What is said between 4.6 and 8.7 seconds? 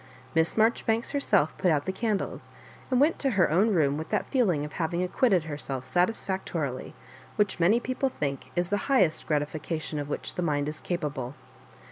of having ac quitted herself satisfactorily which many people think to be